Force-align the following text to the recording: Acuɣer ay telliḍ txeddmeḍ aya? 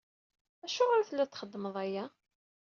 Acuɣer 0.65 0.97
ay 0.97 1.05
telliḍ 1.07 1.29
txeddmeḍ 1.29 1.75
aya? 1.83 2.05